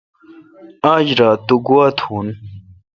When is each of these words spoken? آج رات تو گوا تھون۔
آج 0.93 1.07
رات 1.19 1.39
تو 1.47 1.55
گوا 1.65 1.85
تھون۔ 1.97 2.25